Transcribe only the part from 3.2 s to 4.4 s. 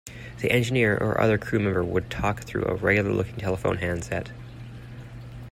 telephone handset.